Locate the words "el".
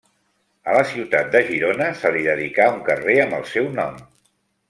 3.41-3.47